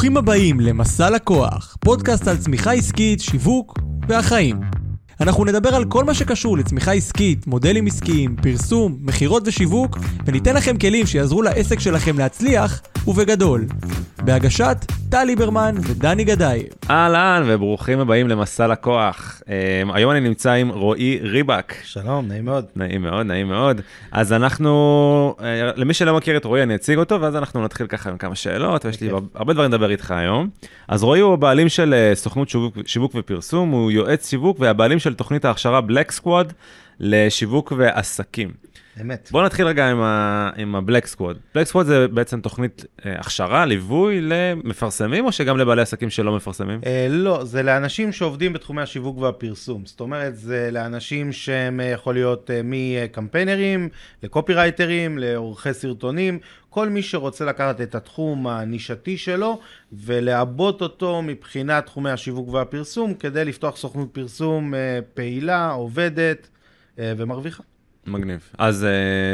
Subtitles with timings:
[0.00, 4.60] ברוכים הבאים למסע לקוח, פודקאסט על צמיחה עסקית, שיווק והחיים.
[5.20, 10.78] אנחנו נדבר על כל מה שקשור לצמיחה עסקית, מודלים עסקיים, פרסום, מכירות ושיווק, וניתן לכם
[10.78, 13.66] כלים שיעזרו לעסק שלכם להצליח, ובגדול.
[14.24, 14.76] בהגשת
[15.10, 16.62] טל ליברמן ודני גדאי.
[16.90, 19.42] אהלן וברוכים הבאים למסע לקוח.
[19.44, 19.48] Um,
[19.94, 21.74] היום אני נמצא עם רועי ריבק.
[21.84, 22.64] שלום, נעים מאוד.
[22.76, 23.80] נעים מאוד, נעים מאוד.
[24.12, 25.42] אז אנחנו, uh,
[25.76, 28.84] למי שלא מכיר את רועי אני אציג אותו, ואז אנחנו נתחיל ככה עם כמה שאלות,
[28.84, 30.48] ויש לי הרבה דברים לדבר איתך היום.
[30.88, 35.14] אז רועי הוא הבעלים של uh, סוכנות שיווק, שיווק ופרסום, הוא יועץ שיווק והבעלים של
[35.14, 36.52] תוכנית ההכשרה Black Squad
[37.00, 38.69] לשיווק ועסקים.
[39.00, 39.28] אמת.
[39.32, 41.36] בוא נתחיל רגע עם, ה, עם ה Black Squad.
[41.54, 46.80] Black Squad זה בעצם תוכנית אה, הכשרה, ליווי למפרסמים, או שגם לבעלי עסקים שלא מפרסמים?
[46.86, 49.86] אה, לא, זה לאנשים שעובדים בתחומי השיווק והפרסום.
[49.86, 53.88] זאת אומרת, זה לאנשים שהם אה, יכול להיות אה, מקמפיינרים,
[54.22, 56.38] לקופי רייטרים, לעורכי סרטונים,
[56.70, 59.60] כל מי שרוצה לקחת את התחום הנישתי שלו
[59.92, 66.48] ולעבות אותו מבחינת תחומי השיווק והפרסום, כדי לפתוח סוכנות פרסום אה, פעילה, עובדת
[66.98, 67.62] אה, ומרוויחה.
[68.12, 68.50] מגניב.
[68.58, 68.86] אז uh,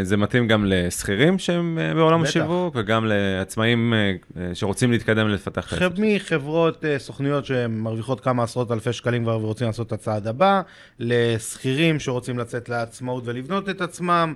[0.05, 2.29] זה מתאים גם לשכירים שהם uh, בעולם בטח.
[2.29, 5.99] השיווק, וגם לעצמאים uh, שרוצים להתקדם ולפתח את העסק.
[5.99, 10.61] מחברות סוכנויות שמרוויחות כמה עשרות אלפי שקלים כבר ורוצים לעשות את הצעד הבא,
[10.99, 14.35] לשכירים שרוצים לצאת לעצמאות ולבנות את עצמם,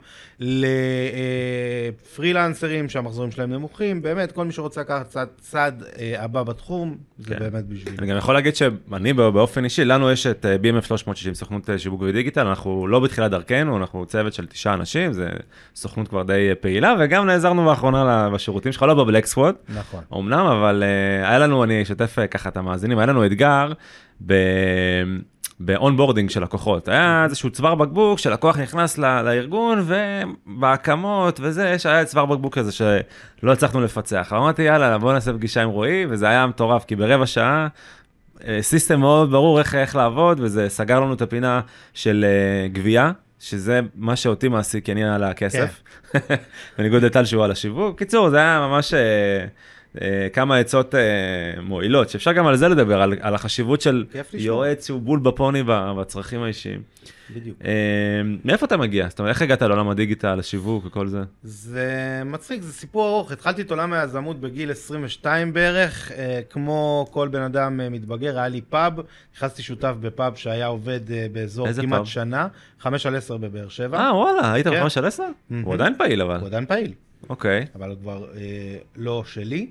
[2.00, 5.84] לפרילנסרים שהמחזורים שלהם נמוכים, באמת כל מי שרוצה לקחת צעד, צעד
[6.18, 7.38] הבא בתחום, זה כן.
[7.38, 7.94] באמת בשביל.
[7.98, 11.78] אני גם יכול להגיד שאני באופן אישי, לנו יש את אה, BMF 360, סוכנות אה,
[11.78, 15.28] שיווק ודיגיטל, אנחנו לא בתחילת דרכנו, אנחנו צוות של תשעה אנשים, זה
[15.74, 20.00] סוכנות כבר די אה, פעילה, וגם נעזרנו באחרונה בשירותים שלך, לא בבלק סוואט, נכון.
[20.14, 23.72] אמנם, אבל uh, היה לנו, אני אשתף uh, ככה את המאזינים, היה לנו אתגר
[24.26, 24.34] ב...
[25.62, 26.88] ב onboarding של לקוחות.
[26.88, 29.84] היה איזשהו צוואר בקבוק שלקוח נכנס ל- לארגון
[30.46, 34.32] ובהקמות וזה, יש- היה צוואר בקבוק כזה שלא הצלחנו לפצח.
[34.36, 37.68] אמרתי יאללה בוא נעשה פגישה עם רועי וזה היה מטורף כי ברבע שעה
[38.48, 41.60] אה, system מאוד ברור איך, איך לעבוד וזה סגר לנו את הפינה
[41.94, 43.12] של אה, גבייה.
[43.40, 45.82] שזה מה שאותי מעסיק, כי אני על הכסף,
[46.78, 47.98] בניגוד לטל שהוא על השיווק.
[47.98, 49.46] קיצור, זה היה ממש אה,
[50.32, 51.00] כמה עצות אה,
[51.62, 54.04] מועילות, שאפשר גם על זה לדבר, על, על החשיבות של.
[54.32, 56.82] יועץ שהוא בול בפוני בצרכים האישיים.
[57.36, 57.56] בדיוק.
[57.64, 57.70] אה,
[58.44, 59.08] מאיפה אתה מגיע?
[59.08, 61.22] זאת אומרת, איך הגעת לעולם הדיגיטל, לשיווק וכל זה?
[61.42, 63.32] זה מצחיק, זה סיפור ארוך.
[63.32, 68.48] התחלתי את עולם היזמות בגיל 22 בערך, אה, כמו כל בן אדם אה, מתבגר, היה
[68.48, 68.92] לי פאב,
[69.36, 72.06] נכנסתי שותף בפאב שהיה עובד אה, באזור כמעט פאב?
[72.06, 72.48] שנה,
[72.80, 73.98] 5 על 10 בבאר שבע.
[73.98, 74.80] אה, וואלה, היית כן.
[74.80, 75.24] בחמש על עשר?
[75.50, 75.64] מהמם.
[75.64, 76.36] הוא עדיין פעיל אבל.
[76.36, 76.92] הוא עדיין פעיל,
[77.28, 77.66] אוקיי.
[77.74, 79.66] אבל הוא כבר אה, לא שלי.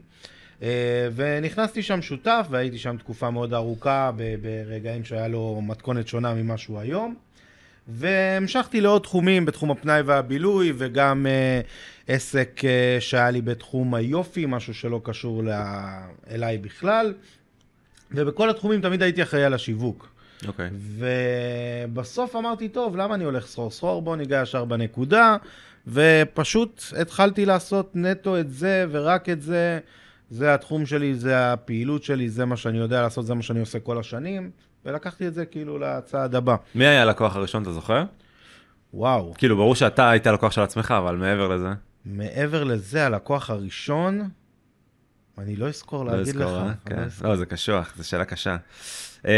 [0.63, 4.11] אה, ונכנסתי שם שותף, והייתי שם תקופה מאוד ארוכה,
[4.41, 7.15] ברגעים שהיה לו מתכונת שונה ממה שהוא היום.
[7.88, 11.61] והמשכתי לעוד תחומים בתחום הפנאי והבילוי, וגם אה,
[12.07, 15.51] עסק אה, שהיה לי בתחום היופי, משהו שלא קשור ל-
[16.31, 17.13] אליי בכלל.
[18.11, 20.09] ובכל התחומים תמיד הייתי אחראי על השיווק.
[20.47, 20.69] אוקיי.
[20.73, 24.01] ובסוף אמרתי, טוב, למה אני הולך סחור סחור?
[24.01, 25.38] בוא ניגע ישר בנקודה.
[25.88, 29.79] ופשוט התחלתי לעשות נטו את זה ורק את זה.
[30.29, 33.79] זה התחום שלי, זה הפעילות שלי, זה מה שאני יודע לעשות, זה מה שאני עושה
[33.79, 34.51] כל השנים.
[34.85, 36.56] ולקחתי את זה כאילו לצעד הבא.
[36.75, 38.03] מי היה הלקוח הראשון, אתה זוכר?
[38.94, 39.33] וואו.
[39.38, 41.69] כאילו, ברור שאתה היית לקוח של עצמך, אבל מעבר לזה.
[42.06, 44.29] מעבר לזה, הלקוח הראשון,
[45.38, 46.41] אני לא אזכור לא להגיד לך.
[46.41, 46.66] אזכור, אה?
[46.66, 46.95] אני כן.
[46.95, 47.29] לא אזכור.
[47.29, 48.57] לא, זה קשוח, זו שאלה קשה.
[49.25, 49.31] אמ,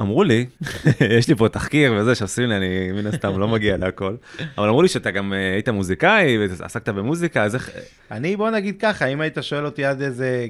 [0.00, 0.46] אמרו לי,
[1.18, 4.16] יש לי פה תחקיר וזה שעושים לי, אני מן הסתם לא מגיע להכל,
[4.58, 7.70] אבל אמרו לי שאתה גם אה, היית מוזיקאי ועסקת במוזיקה, אז איך...
[8.10, 10.46] אני, בוא נגיד ככה, אם היית שואל אותי עד איזה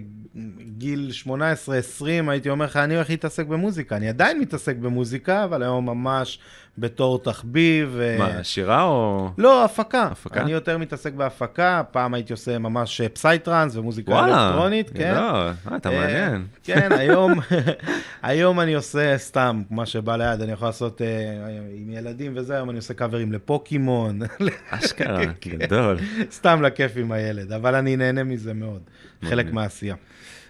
[0.79, 1.31] גיל 18-20,
[2.29, 3.97] הייתי אומר לך, אני הולך להתעסק במוזיקה.
[3.97, 6.39] אני עדיין מתעסק במוזיקה, אבל היום ממש
[6.79, 7.99] בתור תחביב.
[8.01, 9.31] אה, מה, שירה או...
[9.39, 10.03] לא, הפקה.
[10.03, 10.41] הפקה?
[10.41, 15.13] אני יותר מתעסק בהפקה, פעם הייתי עושה ממש אה, psytrance ומוזיקה וואלה, אלקטרונית, כן.
[15.15, 16.47] גדול, אה, אתה אה, מעניין.
[16.63, 17.33] כן, היום,
[18.23, 21.01] היום אני עושה סתם מה שבא ליד, אני יכול לעשות
[21.77, 24.21] עם ילדים וזה, היום אני עושה קאברים לפוקימון,
[24.71, 25.25] אשכרה.
[25.59, 25.99] גדול.
[26.31, 28.81] סתם לכיף עם הילד, אבל אני נהנה מזה מאוד,
[29.25, 29.53] חלק.
[29.53, 29.95] מהעשייה.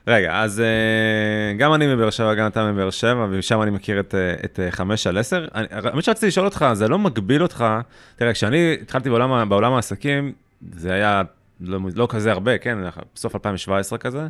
[0.06, 4.14] רגע, אז אה, גם אני מבאר שבע, גם אתה מבאר שבע, ומשם אני מכיר את,
[4.14, 5.48] אה, את אה, חמש על עשר.
[5.52, 7.64] האמת שרציתי לשאול אותך, זה לא מגביל אותך,
[8.16, 10.32] תראה, כשאני התחלתי בעולם, בעולם העסקים,
[10.72, 11.22] זה היה
[11.60, 12.78] לא, לא כזה הרבה, כן,
[13.14, 14.26] בסוף 2017 כזה,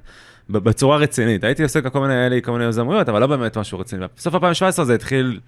[0.50, 1.44] בצורה רצינית.
[1.44, 4.06] הייתי עושה כל מיני, היה לי כל מיני יזמויות, אבל לא באמת משהו רציני.
[4.16, 5.40] בסוף 2017 זה התחיל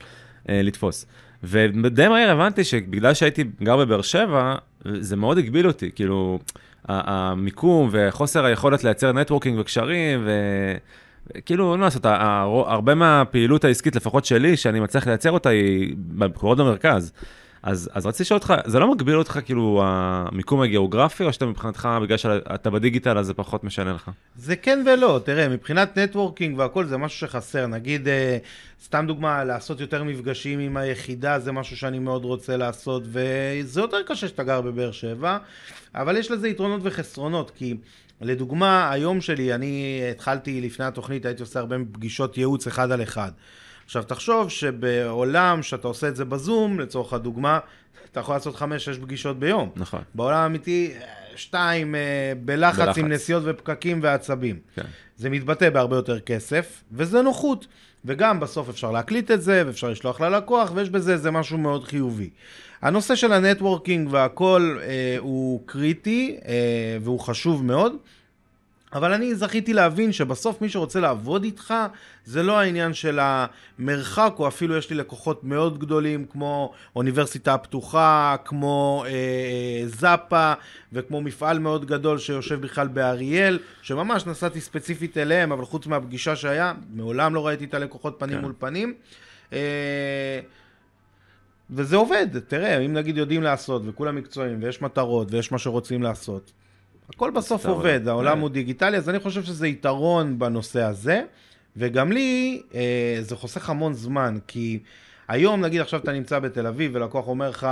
[0.48, 1.06] אה, לתפוס.
[1.44, 4.54] ודי מהר הבנתי שבגלל שהייתי גר בבאר שבע,
[4.84, 6.38] זה מאוד הגביל אותי, כאילו,
[6.88, 10.28] המיקום וחוסר היכולת לייצר נטוורקינג וקשרים,
[11.34, 17.12] וכאילו, מה לעשות, הרבה מהפעילות העסקית, לפחות שלי, שאני מצליח לייצר אותה, היא במקורות במרכז.
[17.64, 21.88] אז, אז רציתי לשאול אותך, זה לא מגביל אותך כאילו המיקום הגיאוגרפי, או שאתה מבחינתך,
[22.02, 24.10] בגלל שאתה בדיגיטל, אז זה פחות משנה לך?
[24.36, 27.66] זה כן ולא, תראה, מבחינת נטוורקינג והכל זה משהו שחסר.
[27.66, 28.38] נגיד, אה,
[28.84, 34.02] סתם דוגמה, לעשות יותר מפגשים עם היחידה, זה משהו שאני מאוד רוצה לעשות, וזה יותר
[34.06, 35.38] קשה שאתה גר בבאר שבע,
[35.94, 37.76] אבל יש לזה יתרונות וחסרונות, כי...
[38.20, 43.30] לדוגמה, היום שלי, אני התחלתי לפני התוכנית, הייתי עושה הרבה פגישות ייעוץ אחד על אחד.
[43.84, 47.58] עכשיו תחשוב שבעולם שאתה עושה את זה בזום, לצורך הדוגמה,
[48.12, 49.70] אתה יכול לעשות חמש-שש פגישות ביום.
[49.76, 50.00] נכון.
[50.14, 50.92] בעולם האמיתי,
[51.36, 52.98] שתיים אה, בלחץ, בלחץ.
[52.98, 54.58] עם נסיעות ופקקים ועצבים.
[54.74, 54.82] כן.
[55.16, 57.66] זה מתבטא בהרבה יותר כסף, וזה נוחות.
[58.04, 62.30] וגם בסוף אפשר להקליט את זה, ואפשר לשלוח ללקוח, ויש בזה איזה משהו מאוד חיובי.
[62.82, 67.92] הנושא של ה networking והכל אה, הוא קריטי, אה, והוא חשוב מאוד.
[68.94, 71.74] אבל אני זכיתי להבין שבסוף מי שרוצה לעבוד איתך
[72.24, 78.36] זה לא העניין של המרחק, או אפילו יש לי לקוחות מאוד גדולים כמו אוניברסיטה הפתוחה,
[78.44, 80.52] כמו אה, אה, זאפה,
[80.92, 86.72] וכמו מפעל מאוד גדול שיושב בכלל באריאל, שממש נסעתי ספציפית אליהם, אבל חוץ מהפגישה שהיה,
[86.94, 88.42] מעולם לא ראיתי את הלקוחות פנים כן.
[88.42, 88.94] מול פנים.
[89.52, 90.40] אה,
[91.70, 96.52] וזה עובד, תראה, אם נגיד יודעים לעשות, וכולם מקצועיים, ויש מטרות, ויש מה שרוצים לעשות,
[97.10, 97.76] הכל בסוף עובד.
[97.76, 98.40] עובד, העולם כן.
[98.40, 101.22] הוא דיגיטלי, אז אני חושב שזה יתרון בנושא הזה,
[101.76, 104.78] וגם לי אה, זה חוסך המון זמן, כי
[105.28, 107.66] היום נגיד עכשיו אתה נמצא בתל אביב ולקוח אומר לך,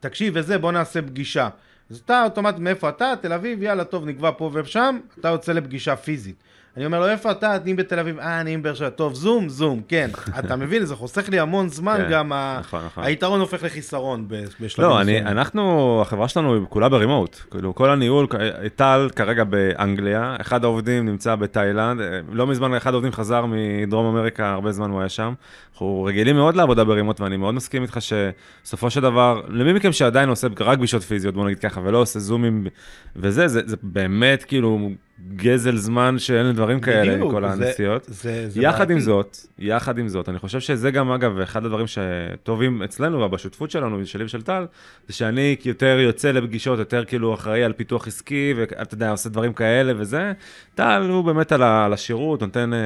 [0.00, 1.48] תקשיב וזה, בוא נעשה פגישה.
[1.90, 3.12] אז אתה אוטומט, מאיפה אתה?
[3.20, 6.36] תל אביב, יאללה, טוב, נקבע פה ושם, אתה יוצא לפגישה פיזית.
[6.76, 7.56] אני אומר לו, איפה אתה?
[7.56, 8.90] אני בתל אביב, אה, אני מבאר שבע.
[8.90, 10.10] טוב, זום, זום, כן.
[10.38, 13.04] אתה מבין, זה חוסך לי המון זמן, כן, גם ה- נכון, נכון.
[13.04, 14.28] היתרון הופך לחיסרון
[14.60, 15.20] בשלבים לא, אני.
[15.20, 17.40] אנחנו, החברה שלנו היא כולה ברימוט.
[17.50, 18.26] כאילו, כל הניהול,
[18.76, 22.00] טל כרגע באנגליה, אחד העובדים נמצא בתאילנד,
[22.32, 25.32] לא מזמן אחד העובדים חזר מדרום אמריקה, הרבה זמן הוא היה שם.
[25.72, 30.28] אנחנו רגילים מאוד לעבודה ברימוט, ואני מאוד מסכים איתך שבסופו של דבר, למי מכם שעדיין
[30.28, 32.66] עושה רק פגישות פיזיות, בוא נגיד ככה, ולא עושה זומים
[33.16, 34.90] וזה, זה, זה באמת כאילו
[35.36, 38.04] גזל זמן שאין לדברים כאלה, בדיוק, כל זה- הנסיעות.
[38.08, 39.00] זה, זה יחד עם בעייתי.
[39.00, 44.06] זאת, יחד עם זאת, אני חושב שזה גם, אגב, אחד הדברים שטובים אצלנו ובשותפות שלנו,
[44.06, 44.66] שלי ושל טל,
[45.08, 49.52] זה שאני יותר יוצא לפגישות, יותר כאילו אחראי על פיתוח עסקי, ואתה יודע, עושה דברים
[49.52, 50.32] כאלה וזה.
[50.74, 52.72] טל הוא באמת על, ה, על השירות, נותן...
[52.72, 52.78] אה,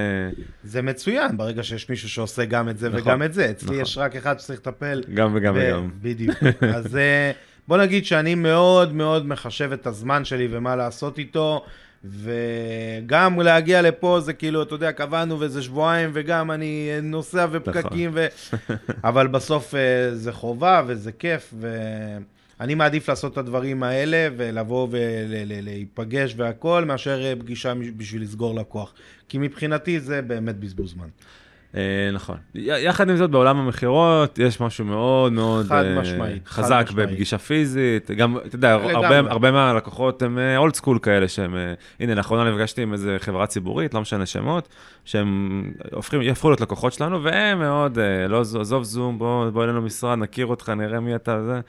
[0.65, 3.50] זה מצוין, ברגע שיש מישהו שעושה גם את זה נכון, וגם את זה.
[3.50, 3.81] אצלי נכון.
[3.83, 5.03] יש רק אחד שצריך לטפל.
[5.15, 5.88] גם וגם ו- וגם.
[6.03, 6.37] בדיוק.
[6.75, 7.31] אז אה,
[7.69, 11.65] בוא נגיד שאני מאוד מאוד מחשב את הזמן שלי ומה לעשות איתו,
[12.05, 18.26] וגם להגיע לפה זה כאילו, אתה יודע, קבענו וזה שבועיים, וגם אני נוסע ופקקים, ו...
[19.08, 26.35] אבל בסוף אה, זה חובה וזה כיף, ואני מעדיף לעשות את הדברים האלה, ולבוא ולהיפגש
[26.37, 28.94] והכל, מאשר אה, פגישה בשביל לסגור לקוח.
[29.29, 31.08] כי מבחינתי זה באמת בזבוז זמן.
[31.77, 32.37] אה, נכון.
[32.55, 36.03] יחד עם זאת, בעולם המכירות, יש משהו מאוד מאוד אה,
[36.47, 36.91] חזק.
[36.95, 38.11] בפגישה פיזית.
[38.11, 38.73] גם, אתה יודע.
[38.73, 43.95] הרבה, מהלקוחות הם אולד סקול כאלה, שהם, אה, הנה, לאחרונה נפגשתי עם איזה חברה ציבורית,
[43.95, 44.69] לא משנה שמות,
[45.05, 45.63] שהם
[45.93, 50.19] הופכים, יהפכו להיות לקוחות שלנו, והם מאוד, אה, לא, עזוב זום, בוא, בוא אלינו משרד,
[50.19, 51.61] נכיר אותך, נראה מי אתה, זה.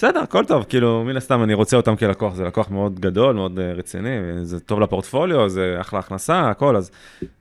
[0.00, 3.58] בסדר, הכל טוב, כאילו, מן הסתם אני רוצה אותם כלקוח, זה לקוח מאוד גדול, מאוד
[3.58, 6.90] אה, רציני, זה טוב לפורטפוליו, זה אחלה הכנסה, הכל, אז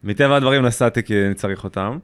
[0.03, 1.97] מטבע הדברים נסעתי כי אני צריך אותם,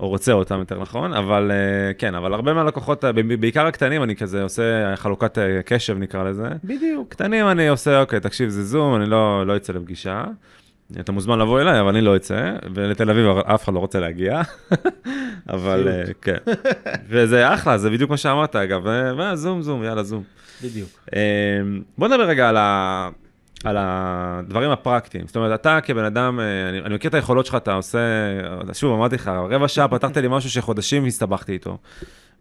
[0.00, 4.16] או רוצה אותם יותר נכון, אבל אה, כן, אבל הרבה מהלקוחות, אה, בעיקר הקטנים, אני
[4.16, 6.48] כזה עושה חלוקת קשב נקרא לזה.
[6.64, 7.08] בדיוק.
[7.08, 10.24] קטנים אני עושה, אוקיי, תקשיב, זה זום, אני לא, לא אצא לפגישה.
[11.00, 14.42] אתה מוזמן לבוא אליי, אבל אני לא אצא, ולתל אביב אף אחד לא רוצה להגיע,
[15.48, 16.36] אבל אה, כן.
[17.08, 20.22] וזה אחלה, זה בדיוק מה שאמרת, אגב, ו- וזום, זום, יאללה, זום.
[20.62, 20.88] בדיוק.
[21.14, 21.20] אה,
[21.98, 23.08] בוא נדבר רגע על, ה...
[23.64, 25.26] על הדברים הפרקטיים.
[25.26, 27.98] זאת אומרת, אתה כבן אדם, אה, אני, אני מכיר את היכולות שלך, אתה עושה,
[28.72, 31.78] שוב, אמרתי לך, רבע שעה פתחת לי משהו שחודשים הסתבכתי איתו.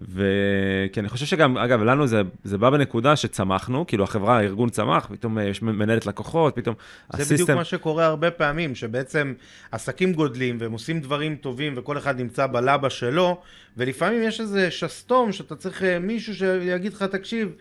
[0.02, 5.08] וכי אני חושב שגם, אגב, לנו זה, זה בא בנקודה שצמחנו, כאילו החברה, הארגון צמח,
[5.12, 6.76] פתאום אה, יש מנהלת לקוחות, פתאום
[7.18, 9.34] זה בדיוק מה שקורה הרבה פעמים, שבעצם
[9.72, 13.42] עסקים גודלים והם עושים דברים טובים וכל אחד נמצא בלבה שלו,
[13.78, 17.52] ולפעמים יש איזה שסתום שאתה צריך אה, מישהו שיגיד לך, תקשיב,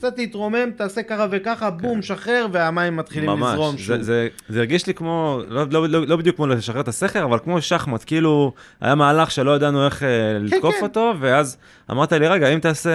[0.00, 4.02] קצת להתרומם, תעשה ככה וככה, בום, שחרר, והמים מתחילים ממש, לזרום זה, שוב.
[4.02, 7.38] זה, זה הרגיש לי כמו, לא, לא, לא, לא בדיוק כמו לשחרר את הסכר, אבל
[7.38, 10.08] כמו שחמט, כאילו, היה מהלך שלא ידענו איך אה,
[10.40, 10.82] לתקוף כן.
[10.82, 11.56] אותו, ואז
[11.90, 12.90] אמרת לי, רגע, אם תעשה,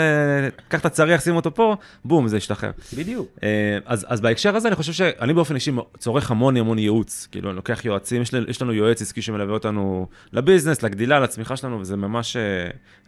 [0.68, 2.72] קח את הצריח, שים אותו פה, בום, זה ישתחרר.
[2.98, 3.28] בדיוק.
[3.44, 7.28] אה, אז, אז בהקשר הזה, אני חושב שאני באופן אישי צורך המון המון ייעוץ.
[7.32, 11.80] כאילו, אני לוקח יועצים, יש, יש לנו יועץ עסקי שמלווה אותנו לביזנס, לגדילה, לצמיחה שלנו,
[11.80, 12.36] וזה ממש...
[12.36, 12.42] אה,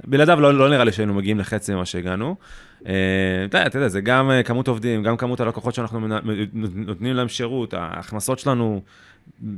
[0.04, 2.36] בלעדיו לא, לא נראה לי שהיינו מגיעים לחצי ממה שהגענו.
[2.86, 6.00] אה, אתה יודע, זה גם אה, כמות עובדים, גם כמות הלקוחות שאנחנו
[6.76, 8.82] נותנים להם שירות, ההכנסות שלנו,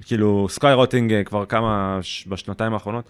[0.02, 3.06] כאילו, סקאי רוטינג כבר כמה, בשנתיים האחרונות,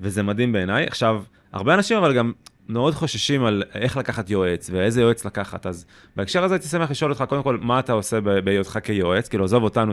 [0.00, 0.84] וזה מדהים בעיניי.
[0.84, 2.32] עכשיו, הרבה אנשים אבל גם
[2.68, 7.10] מאוד חוששים על איך לקחת יועץ ואיזה יועץ לקחת, אז בהקשר הזה הייתי שמח לשאול
[7.10, 9.28] אותך, קודם כל, מה אתה עושה בהיותך כיועץ?
[9.28, 9.92] כאילו, עזוב אותנו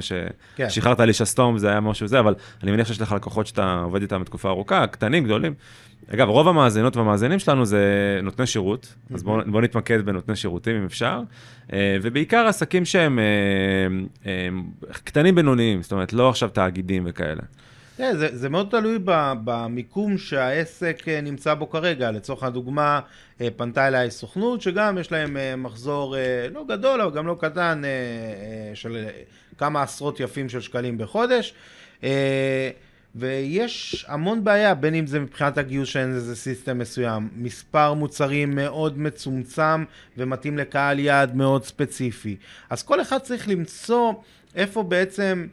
[0.55, 0.69] כן.
[0.69, 4.01] ששחררת לי שסתום, זה היה משהו זה, אבל אני מניח שיש לך לקוחות שאתה עובד
[4.01, 5.53] איתם בתקופה ארוכה, קטנים, גדולים.
[6.13, 10.85] אגב, רוב המאזינות והמאזינים שלנו זה נותני שירות, אז בואו בוא נתמקד בנותני שירותים אם
[10.85, 11.21] אפשר,
[11.73, 13.25] אה, ובעיקר עסקים שהם אה,
[14.25, 14.49] אה,
[15.03, 17.41] קטנים בינוניים, זאת אומרת, לא עכשיו תאגידים וכאלה.
[17.99, 18.99] תראה, זה, זה מאוד תלוי
[19.43, 22.11] במיקום שהעסק אה, נמצא בו כרגע.
[22.11, 22.99] לצורך הדוגמה,
[23.41, 26.15] אה, פנתה אליי סוכנות, שגם יש להם אה, מחזור
[26.51, 27.81] לא גדול, אבל גם לא קטן,
[28.73, 29.05] של
[29.57, 31.53] כמה עשרות יפים של שקלים בחודש.
[33.15, 38.99] ויש המון בעיה, בין אם זה מבחינת הגיוס שאין איזה סיסטם מסוים, מספר מוצרים מאוד
[38.99, 39.83] מצומצם
[40.17, 42.35] ומתאים לקהל יעד מאוד ספציפי.
[42.69, 44.13] אז כל אחד צריך למצוא
[44.55, 45.47] איפה בעצם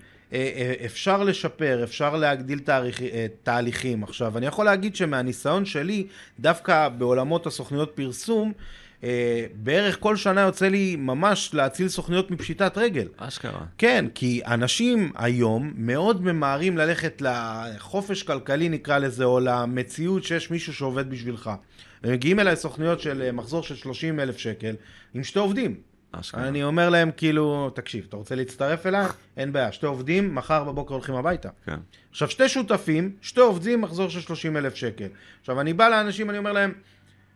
[0.85, 4.03] אפשר לשפר, אפשר להגדיל תאריך, אה, תהליכים.
[4.03, 6.07] עכשיו, אני יכול להגיד שמהניסיון שלי,
[6.41, 8.53] דווקא בעולמות הסוכניות פרסום,
[9.05, 13.09] אה, בערך כל שנה יוצא לי ממש להציל סוכניות מפשיטת רגל.
[13.17, 13.61] אשכרה.
[13.79, 20.75] כן, כי אנשים היום מאוד ממהרים ללכת לחופש כלכלי נקרא לזה, או למציאות שיש מישהו
[20.75, 21.51] שעובד בשבילך.
[22.05, 24.75] הם מגיעים אליי סוכניות של אה, מחזור של 30 אלף שקל
[25.15, 25.77] עם שתי עובדים.
[26.13, 26.49] אשכרה.
[26.49, 29.07] אני אומר להם כאילו, תקשיב, אתה רוצה להצטרף אליי?
[29.37, 31.49] אין בעיה, שתי עובדים, מחר בבוקר הולכים הביתה.
[31.65, 31.77] כן.
[32.11, 35.09] עכשיו, שתי שותפים, שתי עובדים, מחזור של 30 אלף שקל.
[35.41, 36.73] עכשיו, אני בא לאנשים, אני אומר להם,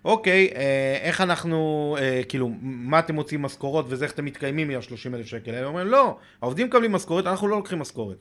[0.05, 5.15] אוקיי, אה, איך אנחנו, אה, כאילו, מה אתם מוצאים משכורות וזה איך אתם מתקיימים מה-30
[5.15, 5.55] אלף שקל?
[5.55, 8.17] הם אומרים, לא, העובדים מקבלים משכורת, אנחנו לא לוקחים משכורת.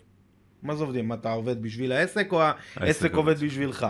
[0.63, 1.13] מה זה עובדים?
[1.13, 2.41] אתה עובד בשביל העסק או
[2.75, 3.87] העסק עובד בשבילך?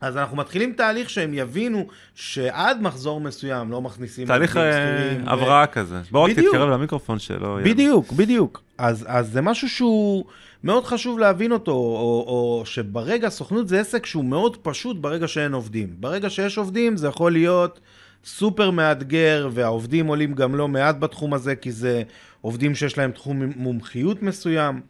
[0.00, 4.26] אז אנחנו מתחילים תהליך שהם יבינו שעד מחזור מסוים לא מכניסים...
[4.26, 6.00] תהליך אה, ו- הבראה כזה.
[6.10, 6.36] בוא רק.
[6.36, 7.58] תתקרב למיקרופון שלא...
[7.64, 8.62] בדיוק, בדיוק.
[8.78, 10.24] אז, אז זה משהו שהוא
[10.64, 15.52] מאוד חשוב להבין אותו, או, או שברגע, סוכנות זה עסק שהוא מאוד פשוט ברגע שאין
[15.52, 15.88] עובדים.
[16.00, 17.80] ברגע שיש עובדים זה יכול להיות
[18.24, 22.02] סופר מאתגר, והעובדים עולים גם לא מעט בתחום הזה, כי זה
[22.40, 24.80] עובדים שיש להם תחום מומחיות מסוים.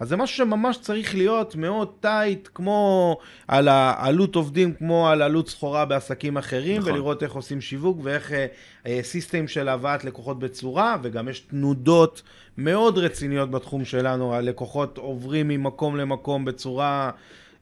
[0.00, 3.16] אז זה משהו שממש צריך להיות מאוד tight, כמו
[3.48, 6.92] על העלות עובדים, כמו על עלות סחורה בעסקים אחרים, נכון.
[6.92, 8.46] ולראות איך עושים שיווק ואיך אה,
[8.86, 12.22] אה, system של הבאת לקוחות בצורה, וגם יש תנודות
[12.58, 17.10] מאוד רציניות בתחום שלנו, הלקוחות עוברים ממקום למקום בצורה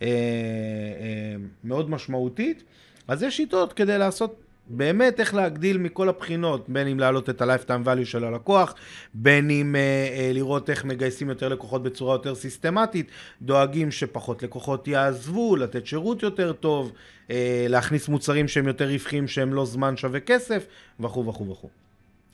[0.02, 2.62] אה, אה, מאוד משמעותית.
[3.08, 7.86] אז יש שיטות כדי לעשות באמת איך להגדיל מכל הבחינות, בין אם להעלות את ה-lifetime
[7.86, 8.74] value של הלקוח,
[9.14, 13.10] בין אם אה, אה, לראות איך מגייסים יותר לקוחות בצורה יותר סיסטמטית,
[13.42, 16.92] דואגים שפחות לקוחות יעזבו, לתת שירות יותר טוב,
[17.30, 20.66] אה, להכניס מוצרים שהם יותר רווחיים, שהם לא זמן שווה כסף,
[21.00, 21.68] וכו' וכו' וכו'.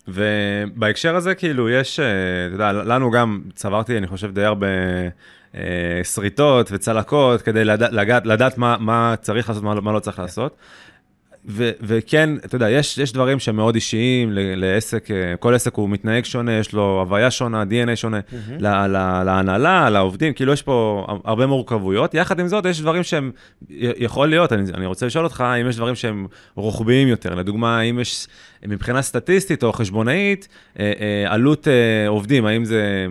[0.08, 2.06] ובהקשר הזה, כאילו, יש, אה,
[2.46, 4.66] אתה יודע, לנו גם, צברתי, אני חושב, די הרבה
[5.54, 10.18] אה, שריטות וצלקות כדי לדעת, לדעת, מה, מה צריך לעשות, מה, לא- מה לא צריך
[10.18, 10.56] לעשות.
[11.48, 15.74] ו- וכן, אתה יודע, יש, יש דברים שהם מאוד אישיים ל- לעסק, אה, כל עסק
[15.74, 18.20] הוא מתנהג שונה, יש לו הוויה שונה, DNA שונה,
[18.60, 22.14] ל- ל- להנהלה, לעובדים, כאילו יש פה הרבה מורכבויות.
[22.14, 23.30] יחד עם זאת, יש דברים שהם,
[23.78, 27.98] יכול להיות, אני, אני רוצה לשאול אותך, אם יש דברים שהם רוחביים יותר, לדוגמה, האם
[28.00, 28.26] יש
[28.66, 33.06] מבחינה סטטיסטית או חשבונאית, אה, אה, עלות אה, עובדים, האם זה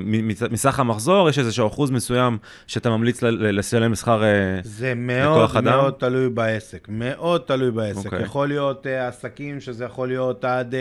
[0.51, 4.24] מסך המחזור, יש איזשהו אחוז מסוים שאתה ממליץ לשלם לשכר...
[4.24, 5.77] אה, זה מאוד לכוח אדם?
[5.77, 8.05] מאוד תלוי בעסק, מאוד תלוי בעסק.
[8.05, 8.22] אוקיי.
[8.22, 10.75] יכול להיות עסקים שזה יכול להיות עד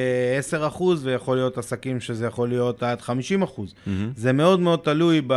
[0.51, 3.11] uh, 10% ויכול להיות עסקים שזה יכול להיות עד 50%.
[3.87, 4.13] מהמם.
[4.17, 5.35] זה מאוד מאוד תלוי ב...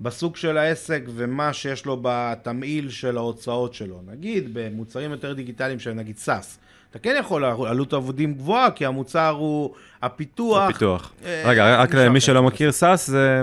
[0.00, 4.00] בסוג של העסק ומה שיש לו בתמהיל של ההוצאות שלו.
[4.06, 6.58] נגיד במוצרים יותר דיגיטליים שהם נגיד SaaS.
[6.90, 10.66] אתה כן יכול, עלות עובדים גבוהה, כי המוצר הוא הפיתוח.
[10.72, 11.12] פיתוח.
[11.24, 12.20] אה, רגע, רק למי.
[12.20, 13.42] שלא מכיר, SaaS זה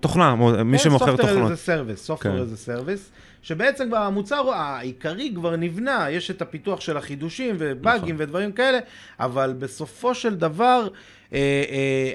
[0.00, 0.34] תוכנה,
[0.64, 1.48] מי שמוכר תוכנות.
[1.48, 2.14] זה service, כן.
[2.14, 3.10] software as a service,
[3.42, 8.26] שבעצם כבר המוצר העיקרי כבר נבנה, יש את הפיתוח של החידושים ובאגים נכון.
[8.26, 8.78] ודברים כאלה,
[9.20, 10.88] אבל בסופו של דבר,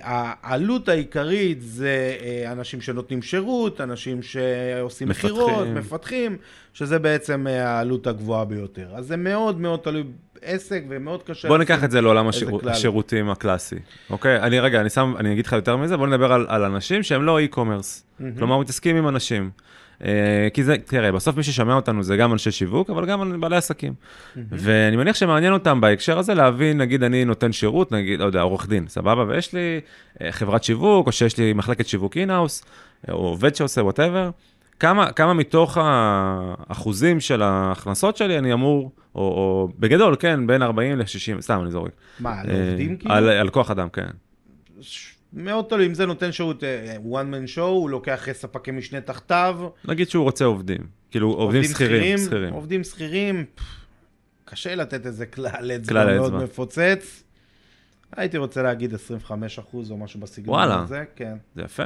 [0.04, 5.10] העלות העיקרית זה אה, אנשים שנותנים שירות, אנשים שעושים.
[5.10, 6.38] מכירות, מפתחים,
[6.74, 8.88] שזה בעצם אה, העלות הגבוהה ביותר.
[8.96, 10.04] אז זה מאוד מאוד תלוי
[10.42, 11.48] עסק ומאוד קשה...
[11.48, 12.30] בוא ניקח את זה לעולם.
[12.68, 13.76] השירותים הקלאסי,
[14.10, 14.40] אוקיי?
[14.40, 17.24] אני רגע, אני שם, אני אגיד לך יותר מזה, בוא נדבר על, על אנשים שהם
[17.24, 19.50] לא e-commerce, כלומר מתעסקים עם אנשים.
[20.06, 20.10] אה,
[20.54, 23.94] כי זה, תראה, בסוף מי ששמע אותנו זה גם אנשי שיווק, אבל גם בעלי עסקים.
[24.52, 28.68] ואני מניח שמעניין אותם בהקשר הזה להבין, נגיד אני נותן שירות, נגיד, לא יודע, עורך
[28.70, 29.24] דין, סבבה?
[29.28, 29.80] ויש לי
[30.22, 32.64] אה, חברת שיווק, או שיש לי מחלקת שיווק in-house,
[33.10, 34.30] או עובד שעושה whatever.
[34.80, 40.98] כמה, כמה מתוך האחוזים של ההכנסות שלי אני אמור, או, או בגדול, כן, בין 40
[41.00, 41.06] ל-60,
[41.42, 41.92] סתם אני זורק.
[42.20, 43.16] מה, על אה, עובדים כאילו?
[43.16, 44.08] על, על כוח אדם, כן.
[44.82, 49.02] ש- מאוד תלוי, אם זה נותן שירות אה, one man show, הוא לוקח ספקי משנה
[49.02, 49.60] תחתיו.
[49.86, 50.82] נגיד שהוא רוצה עובדים,
[51.12, 52.54] כאילו עובדים שכירים, שכירים.
[52.54, 53.46] עובדים שכירים,
[54.46, 56.34] קשה לתת איזה כלל אצבע מאוד.
[56.44, 57.24] מפוצץ.
[58.18, 60.80] הייתי רוצה להגיד 25 אחוז או משהו בסגנון וואלה.
[60.84, 61.38] הזה, כן.
[61.56, 61.84] זה יפה.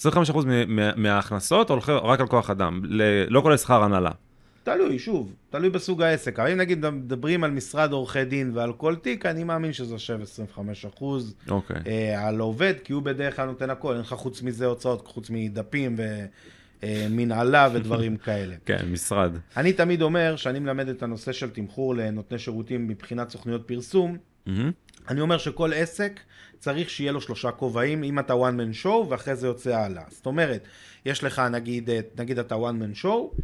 [0.00, 0.06] 25%
[0.46, 2.80] מ- מה- מההכנסות הולכים רק על כוח אדם,
[3.28, 4.10] לא כולל שכר הנהלה.
[4.66, 6.38] תלוי, שוב, תלוי בסוג העסק.
[6.38, 10.18] אבל אם נגיד מדברים על משרד עורכי דין ועל כל תיק, אני מאמין שזה יושב
[10.22, 11.76] 25 אחוז אוקיי.
[11.86, 15.30] אה, על עובד, כי הוא בדרך כלל נותן הכל, אין לך חוץ מזה הוצאות, חוץ
[15.30, 15.96] מדפים
[16.82, 18.54] ומנהלה ודברים כאלה.
[18.64, 19.32] כן, משרד.
[19.56, 24.16] אני תמיד אומר שאני מלמד את הנושא של תמחור לנותני שירותים מבחינת סוכנויות פרסום.
[24.46, 24.70] מהמם.
[25.08, 26.20] אני אומר שכל עסק
[26.58, 30.02] צריך שיהיה לו שלושה כובעים, אם אתה one man show ואחרי זה יוצא הלאה.
[30.08, 30.62] זאת אומרת,
[31.06, 33.40] יש לך נגיד, את- נגיד אתה one man show,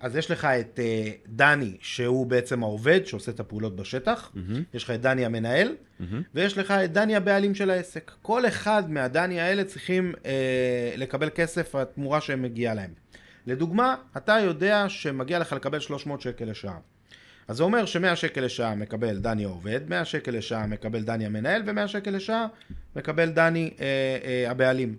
[0.00, 4.32] אז יש לך את אה, דני שהוא בעצם העובד שעושה את הפעולות בשטח,
[4.74, 5.74] יש לך את דני המנהל,
[6.34, 8.10] ויש לך את דני הבעלים של העסק.
[8.22, 10.32] כל אחד מהדני האלה צריכים אה,
[10.96, 12.90] לקבל כסף התמורה שמגיעה להם.
[13.46, 16.78] לדוגמה, אתה יודע שמגיע לך לקבל 300 שקל לשעה.
[17.48, 21.62] אז זה אומר ש-100 שקל לשעה מקבל דני העובד, 100 שקל לשעה מקבל דני המנהל,
[21.66, 22.46] ו-100 שקל לשעה
[22.96, 23.86] מקבל דני אה,
[24.24, 24.96] אה, הבעלים.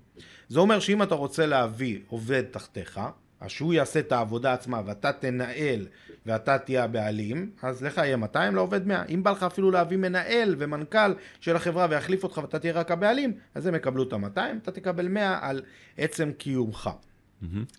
[0.50, 3.00] זה אומר שאם אתה רוצה להביא עובד תחתיך,
[3.40, 5.88] אז שהוא יעשה את העבודה עצמה ואתה תנהל
[6.26, 9.04] ואתה תהיה הבעלים, אז לך יהיה 200 לעובד 100.
[9.10, 13.34] אם בא לך אפילו להביא מנהל ומנכ"ל של החברה ויחליף אותך ואתה תהיה רק הבעלים,
[13.56, 15.62] אז הם יקבלו את ה-200, אתה תקבל 100 על
[15.98, 16.90] עצם קיומך.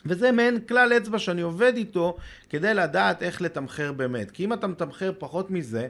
[0.07, 2.17] וזה מעין כלל אצבע שאני עובד איתו
[2.51, 4.31] כדי לדעת איך לתמחר באמת.
[4.31, 5.89] כי אם אתה מתמחר פחות מזה,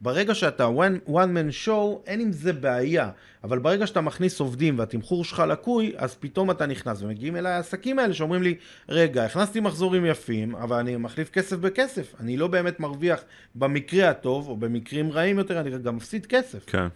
[0.00, 3.10] ברגע שאתה one, one man show, אין עם זה בעיה.
[3.44, 7.02] אבל ברגע שאתה מכניס עובדים והתמחור שלך לקוי, אז פתאום אתה נכנס.
[7.02, 8.54] ומגיעים אליי העסקים האלה שאומרים לי,
[8.88, 12.14] רגע, הכנסתי מחזורים יפים, אבל אני מחליף כסף בכסף.
[12.20, 13.20] אני לא באמת מרוויח
[13.54, 16.64] במקרה הטוב, או במקרים רעים יותר, אני גם מפסיד כסף.
[16.66, 16.86] כן.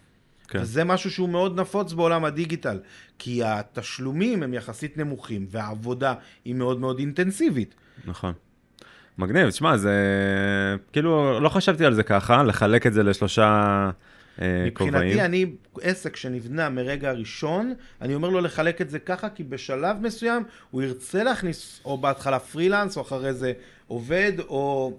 [0.53, 0.59] כן.
[0.63, 2.79] וזה משהו שהוא מאוד נפוץ בעולם הדיגיטל,
[3.19, 7.75] כי התשלומים הם יחסית נמוכים, והעבודה היא מאוד מאוד אינטנסיבית.
[8.05, 8.33] נכון.
[9.19, 9.97] מגניב, תשמע, זה...
[10.93, 13.91] כאילו, לא חשבתי על זה ככה, לחלק את זה לשלושה
[14.41, 14.95] אה, כובעים.
[14.95, 15.47] מבחינתי, אני,
[15.81, 20.83] עסק שנבנה מרגע הראשון, אני אומר לו לחלק את זה ככה, כי בשלב מסוים הוא
[20.83, 23.53] ירצה להכניס, או בהתחלה פרילנס, או אחרי זה
[23.87, 24.93] עובד, או...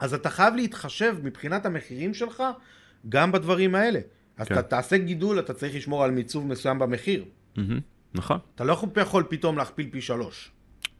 [0.00, 2.42] אז אתה חייב להתחשב מבחינת המחירים שלך,
[3.08, 4.00] גם בדברים האלה.
[4.38, 4.54] אז כן.
[4.54, 7.24] אתה תעשה גידול, אתה צריך לשמור על מיצוב מסוים במחיר.
[7.56, 7.80] מהמם,
[8.14, 8.38] נכון.
[8.54, 10.50] אתה לא יכול פתאום להכפיל פי שלוש.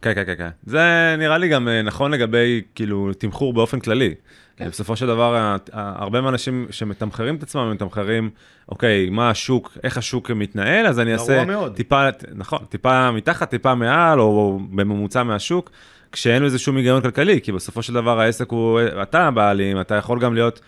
[0.02, 0.48] כן, כן, כן, כן.
[0.66, 4.14] זה נראה לי גם אה, נכון לגבי, כאילו, תמחור באופן כללי.
[4.56, 4.68] כן.
[4.68, 8.30] בסופו של דבר, הרבה מהאנשים שמתמחרים את עצמם, הם מתמחרים,
[8.68, 11.74] אוקיי, מה השוק, איך השוק מתנהל, אז אני אעשה מאוד.
[11.74, 15.70] טיפה, נכון, טיפה מתחת, טיפה מעל, או בממוצע מהשוק,
[16.12, 20.20] כשאין לזה שום היגיון כלכלי, כי בסופו של דבר העסק הוא, אתה הבעלים, אתה יכול
[20.20, 20.60] גם להיות,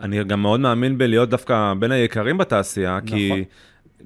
[0.00, 3.28] אני גם מאוד מאמין בלהיות דווקא בין היקרים בתעשייה, כי...
[3.28, 3.42] נכון.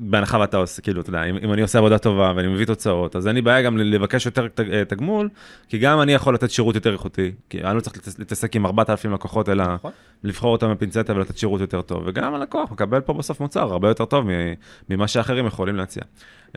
[0.00, 3.16] בהנחה ואתה עושה, כאילו, אתה יודע, אם, אם אני עושה עבודה טובה ואני מביא תוצאות,
[3.16, 5.28] אז אין לי בעיה גם לבקש יותר אה, תגמול,
[5.68, 8.66] כי גם אני יכול לתת שירות יותר איכותי, כי אני לא צריך להתעס- להתעסק עם
[8.66, 9.92] 4,000 לקוחות, אלא נכון.
[10.24, 14.04] לבחור אותם בפינצטה ולתת שירות יותר טוב, וגם הלקוח מקבל פה בסוף מוצר הרבה יותר
[14.04, 14.26] טוב
[14.90, 16.02] ממה שאחרים יכולים להציע.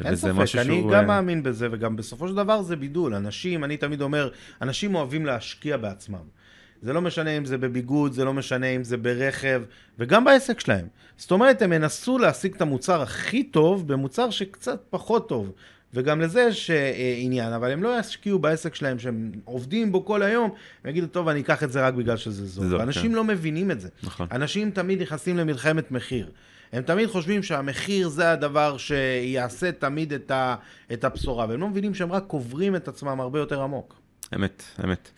[0.05, 3.13] אין ספק, משהו אני שהוא, גם אה, מאמין בזה, וגם בסופו של דבר זה בידול.
[3.15, 4.29] אנשים, אני תמיד אומר,
[4.61, 6.40] אנשים אוהבים להשקיע בעצמם.
[6.81, 9.61] זה לא משנה אם זה בביגוד, זה לא משנה אם זה ברכב,
[9.99, 10.87] וגם בעסק שלהם.
[11.17, 15.51] זאת אומרת, הם ינסו להשיג את המוצר הכי טוב במוצר שקצת פחות טוב.
[15.93, 20.23] וגם לזה יש אה, עניין, אבל הם לא ישקיעו בעסק שלהם שהם עובדים בו כל
[20.23, 20.49] היום,
[20.85, 22.67] ויגידו, טוב, אני אקח את זה רק בגלל שזה זול.
[22.67, 23.15] זול, ואנשים כן.
[23.15, 23.89] לא מבינים את זה.
[24.03, 24.27] נכון.
[24.31, 26.31] אנשים תמיד נכנסים למלחמת מחיר.
[26.73, 30.55] הם תמיד חושבים שהמחיר זה הדבר שיעשה תמיד את, ה,
[30.93, 33.95] את הבשורה, והם לא מבינים שהם רק קוברים את עצמם הרבה יותר עמוק.
[34.35, 35.11] אמת, אמת.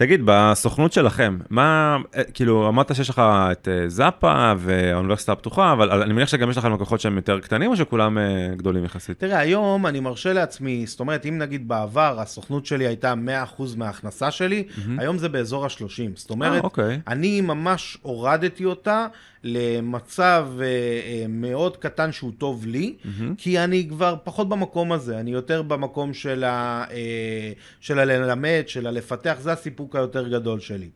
[0.00, 6.02] תגיד, בסוכנות שלכם, מה, אה, כאילו, אמרת שיש לך את אה, זאפה והאוניברסיטה הפתוחה, אבל
[6.02, 9.18] אני מניח שגם יש לכם לקוחות שהם יותר קטנים, או שכולם אה, גדולים יחסית?
[9.18, 13.14] תראה, היום אני מרשה לעצמי, זאת אומרת, אם נגיד בעבר הסוכנות שלי הייתה
[13.58, 14.64] 100% מההכנסה שלי,
[14.98, 16.10] היום זה באזור ה-30.
[16.14, 17.00] זאת אומרת, אה, אוקיי.
[17.08, 19.06] אני ממש הורדתי אותה
[19.44, 22.96] למצב אה, אה, מאוד קטן שהוא טוב לי,
[23.38, 28.86] כי אני כבר פחות במקום הזה, אני יותר במקום של, ה, אה, של הללמד, של
[28.86, 30.88] הלפתח, זה הסיפוק היותר גדול שלי.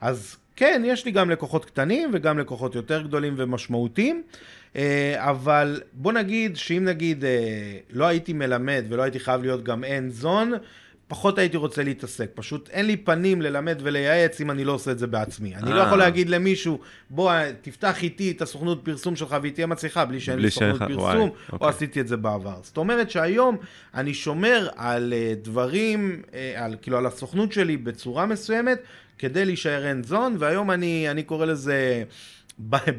[0.00, 4.22] אז כן, יש לי גם לקוחות קטנים וגם לקוחות יותר גדולים ומשמעותיים,
[5.14, 7.24] אבל בוא נגיד שאם נגיד
[7.90, 10.52] לא הייתי מלמד ולא הייתי חייב להיות גם אין זון,
[11.08, 12.30] פחות הייתי רוצה להתעסק.
[12.34, 15.56] פשוט אין לי פנים ללמד ולייעץ אם אני לא עושה את זה בעצמי.
[15.56, 15.86] אני לא אה.
[15.86, 16.78] יכול להגיד למישהו,
[17.10, 21.20] בוא, תפתח איתי את הסוכנות פרסום שלך והיא תהיה מצליחה בלי שאין לי סוכנות פרסום,
[21.28, 21.68] או אוקיי.
[21.68, 22.56] עשיתי את זה בעבר.
[22.62, 23.56] זאת אומרת שהיום
[23.94, 28.78] אני שומר על אה, דברים, אה, על, כאילו על הסוכנות שלי בצורה מסוימת,
[29.18, 32.04] כדי להישאר אין זון, והיום אני, אני קורא לזה...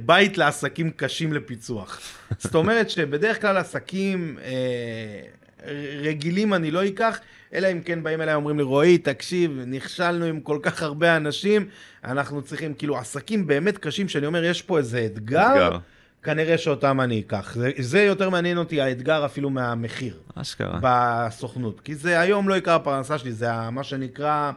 [0.05, 2.01] בית לעסקים קשים לפיצוח.
[2.37, 7.19] זאת אומרת שבדרך כלל עסקים, אה, רגילים אני לא אקח,
[7.53, 11.67] אלא אם כן באים אליי ואומרים לי, רועי, תקשיב, נכשלנו עם כל כך הרבה אנשים,
[12.03, 15.77] אנחנו צריכים, כאילו, עסקים באמת קשים, שאני אומר, יש פה איזה אתגר, אתגר.
[16.23, 17.55] כנראה שאותם אני אקח.
[17.55, 20.19] זה, זה יותר מעניין אותי, האתגר אפילו מהמחיר.
[20.35, 20.79] אשכרה.
[20.81, 21.81] בסוכנות.
[21.81, 24.51] כי זה היום לא עיקר הפרנסה שלי, זה מה שנקרא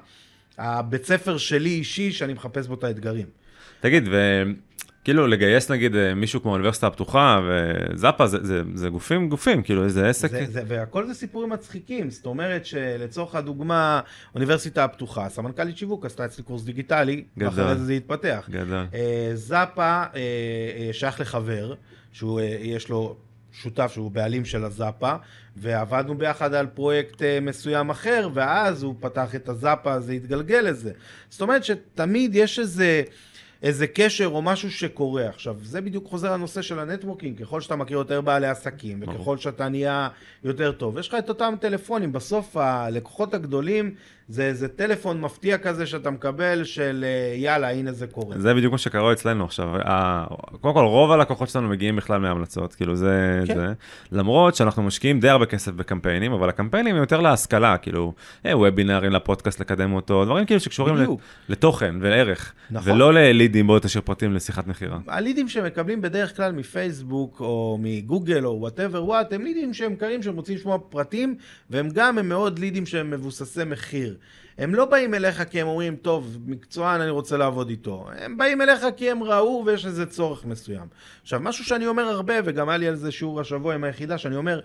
[0.59, 3.27] הבית ספר שלי אישי, שאני מחפש בו את האתגרים.
[3.81, 4.09] תגיד,
[5.03, 9.85] וכאילו לגייס נגיד אה, מישהו כמו האוניברסיטה הפתוחה וזאפה, זה, זה, זה גופים גופים, כאילו
[9.85, 10.31] איזה עסק.
[10.31, 14.01] זה, זה, והכל זה סיפורים מצחיקים, זאת אומרת שלצורך הדוגמה,
[14.35, 17.49] אוניברסיטה הפתוחה, סמנכ"לית שיווק עשתה אצלי קורס דיגיטלי, גדול.
[17.49, 18.49] ואחרי זה זה התפתח.
[18.51, 18.87] גדול.
[18.95, 21.75] אה, זאפה אה, אה, שייך לחבר,
[22.13, 23.17] שהוא, אה, יש לו
[23.53, 25.15] שותף שהוא בעלים של הזאפה,
[25.57, 30.93] ועבדנו ביחד על פרויקט אה, מסוים אחר, ואז הוא פתח את הזאפה, זה התגלגל לזה.
[31.31, 33.03] זאת אומרת שתמיד יש איזה...
[33.63, 35.29] איזה קשר או משהו שקורה.
[35.29, 39.03] עכשיו, זה בדיוק חוזר לנושא של ה networking, ככל שאתה מכיר יותר בעלי עסקים.
[39.03, 40.09] וככל שאתה נהיה
[40.45, 43.95] יותר טוב, יש לך את אותם טלפונים, בסוף הלקוחות הגדולים
[44.29, 48.39] זה איזה טלפון מפתיע כזה שאתה מקבל של אה, יאללה, הנה זה קורה.
[48.39, 49.69] זה בדיוק מה שקרה אצלנו עכשיו.
[49.85, 50.25] ה-
[50.61, 53.55] קודם כל, רוב הלקוחות שלנו מגיעים בכלל מהמלצות, כאילו זה, כן.
[53.55, 53.73] זה.
[54.13, 58.13] למרות שאנחנו משקיעים די הרבה כסף בקמפיינים, אבל הקמפיינים הם יותר להשכלה, כאילו,
[58.47, 61.21] אה, וובינארים לפודקאסט לקדם אותו, דברים כאילו שקשורים בדיוק.
[61.49, 62.93] לתוכן ולערך, נכון.
[62.93, 64.99] ולא ללידים בוא תשאיר פרטים לשיחת מכירה.
[65.09, 70.37] הלידים שמקבלים בדרך כלל מפייסבוק או מגוגל או whatever what, הם לידים שהם קרים שהם
[70.37, 71.35] רוצים לשמוע פרטים,
[71.71, 74.12] והם גם הם מאוד לידים שהם מבוססי מחיר.
[74.59, 78.07] הם לא באים אליך כי הם אומרים, טוב, מקצוען, אני רוצה לעבוד איתו.
[78.19, 80.87] הם באים אליך כי הם ראו ויש איזה צורך מסוים.
[81.23, 84.37] עכשיו, משהו שאני אומר הרבה, וגם היה לי על זה שיעור השבוע עם היחידה, שאני
[84.37, 84.61] אומר,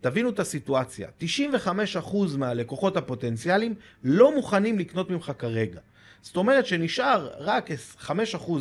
[0.00, 1.08] תבינו את הסיטואציה,
[1.66, 5.80] 95% מהלקוחות הפוטנציאליים לא מוכנים לקנות ממך כרגע.
[6.22, 8.10] זאת אומרת שנשאר רק 5%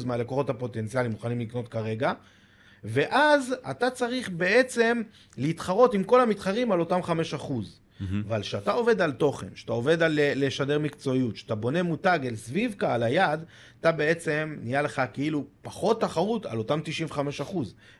[0.05, 2.13] מהלקוחות הפוטנציאליים מוכנים לקנות כרגע,
[2.83, 5.01] ואז אתה צריך בעצם
[5.37, 7.07] להתחרות עם כל המתחרים על אותם 5%.
[8.27, 12.35] אבל כשאתה עובד על תוכן, כשאתה עובד על ל- לשדר מקצועיות, כשאתה בונה מותג אל
[12.35, 13.45] סביב קהל היעד,
[13.81, 16.79] אתה בעצם נהיה לך כאילו פחות תחרות על אותם
[17.11, 17.57] 95%.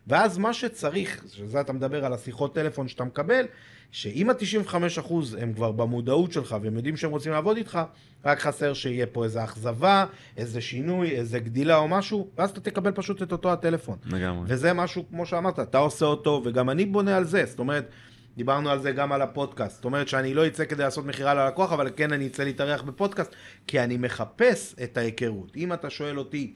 [0.07, 3.45] ואז מה שצריך, שזה אתה מדבר על השיחות טלפון שאתה מקבל,
[3.91, 7.79] שאם ה-95% הם כבר במודעות שלך והם יודעים שהם רוצים לעבוד איתך,
[8.25, 10.05] רק חסר שיהיה פה איזו אכזבה,
[10.37, 13.97] איזה שינוי, איזה גדילה או משהו, ואז אתה תקבל פשוט את אותו הטלפון.
[14.05, 14.45] לגמרי.
[14.47, 17.45] וזה משהו, כמו שאמרת, אתה עושה אותו, וגם אני בונה על זה.
[17.45, 17.89] זאת אומרת,
[18.37, 19.75] דיברנו על זה גם על הפודקאסט.
[19.75, 23.31] זאת אומרת שאני לא אצא כדי לעשות מכירה ללקוח, אבל כן אני אצא להתארח בפודקאסט,
[23.67, 25.57] כי אני מחפש את ההיכרות.
[25.57, 26.53] אם אתה שואל אותי,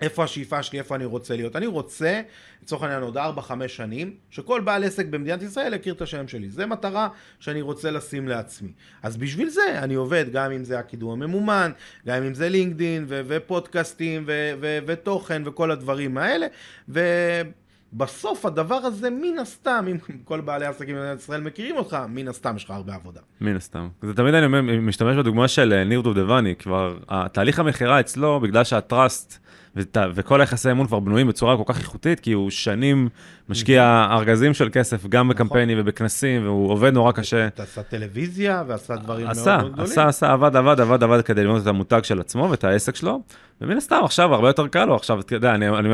[0.00, 1.56] איפה השאיפה שלי, איפה אני רוצה להיות.
[1.56, 2.20] אני רוצה,
[2.62, 3.20] לצורך העניין עוד 4-5
[3.66, 6.50] שנים, שכל בעל עסק במדינת ישראל יכיר את השם שלי.
[6.50, 7.08] זו מטרה
[7.40, 8.72] שאני רוצה לשים לעצמי.
[9.02, 11.72] אז בשביל זה אני עובד, גם אם זה הקידום הממומן,
[12.06, 16.46] גם אם זה לינקדין, ו- ופודקאסטים, ו- ו- ותוכן, וכל הדברים האלה.
[17.92, 22.56] ובסוף הדבר הזה, מן הסתם, אם כל בעלי העסקים במדינת ישראל מכירים אותך, מן הסתם
[22.56, 23.20] יש לך הרבה עבודה.
[23.40, 23.88] מן הסתם.
[24.02, 28.64] זה תמיד אני אומר, משתמש בדוגמה של אה, ניר דובדבני, כבר התהליך המכירה אצלו, בגלל
[28.64, 29.38] שהטראסט
[29.78, 33.08] ות- וכל היחסי אמון כבר בנויים בצורה כל כך איכותית, כי הוא שנים
[33.48, 37.48] משקיע ארגזים של כסף גם בקמפיינים ובכנסים, והוא עושה נורא קשה.
[37.58, 39.90] עשה טלוויזיה ועשה דברים מאוד עשה, מאוד גדולים.
[39.90, 43.22] עשה, עשה, עבד, עבד, עבד, עבד כדי לבנות את המותג של עצמו ואת העסק שלו,
[43.60, 45.88] ומן הסתם עכשיו הרבה יותר קל לו, עכשיו, אתה יודע, אני, אני,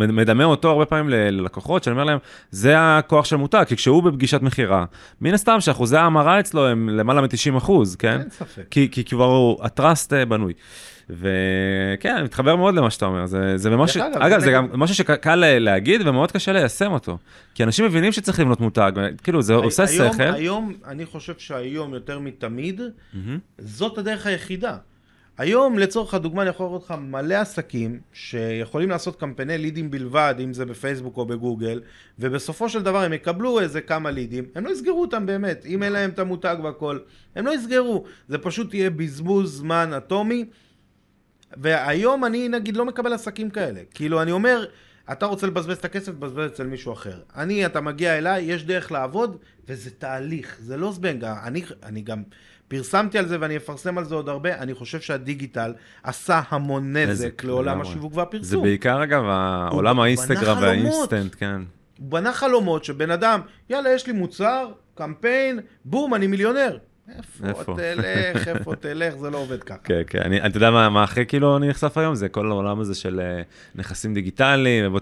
[0.00, 2.18] אני מדמה אותו הרבה פעמים ללקוחות, שאני אומר להם,
[2.50, 4.84] זה הכוח של מותג, כי כשהוא בפגישת מכירה,
[5.20, 8.20] מן הסתם שאחוזי ההמרה אצלו הם למעלה מ-90 אחוז, כן?
[8.20, 8.62] אין ספק.
[8.70, 10.52] כי, כי כבר הוא, הטראסט אה, בנוי.
[11.10, 14.94] וכן, אני מתחבר מאוד למה שאתה אומר, זה, זה ממש, אגב, אגב, זה גם- משהו
[14.94, 17.18] שקל לה- להגיד ומאוד קשה ליישם אותו.
[17.54, 18.92] כי אנשים מבינים שצריך לבנות מותג,
[19.22, 20.22] כאילו זה עושה היום, שכל.
[20.22, 22.80] היום, אני חושב שהיום יותר מתמיד,
[23.14, 23.38] מהמם.
[23.58, 24.76] זאת הדרך היחידה.
[25.38, 30.52] היום, לצורך הדוגמה, אני יכול לראות לך מלא עסקים שיכולים לעשות קמפייני לידים בלבד, אם
[30.52, 31.80] זה בפייסבוק או בגוגל,
[32.18, 35.92] ובסופו של דבר הם יקבלו איזה כמה לידים, הם לא יסגרו אותם באמת, אם אין
[35.92, 36.98] להם את המותג והכל,
[37.36, 40.44] הם לא יסגרו, זה פשוט יהיה בזבוז זמן אטומי,
[41.56, 44.66] והיום אני נגיד לא מקבל עסקים כאלה, כאילו אני אומר,
[45.12, 47.20] אתה רוצה לבזבז את הכסף, תבזבז אצל מישהו אחר.
[47.36, 49.36] אני, אתה מגיע אליי, יש דרך לעבוד,
[49.68, 51.24] וזה תהליך, זה לא זבנג.
[51.24, 52.22] אני, אני גם
[52.68, 57.44] פרסמתי על זה ואני אפרסם על זה עוד הרבה, אני חושב שהדיגיטל עשה המון נזק
[57.44, 57.80] לעולם.
[57.80, 58.62] השיווק זה והפרסום.
[58.62, 60.58] בעיקר אגב העולם האינסטגרם.
[60.62, 61.62] והאינסטנט, כן.
[61.98, 66.78] הוא בנה חלומות שבן אדם, יאללה, יש לי מוצר, קמפיין, בום, אני מיליונר.
[67.44, 67.76] איפה?
[67.76, 69.78] תלך, איפה תלך, זה לא עובד ככה.
[69.84, 72.14] כן, כן, אתה יודע מה, הכי כאילו אני נחשף היום?
[72.14, 73.42] זה כל העולם הזה של אה,
[73.74, 74.96] נכסים דיגיטליים,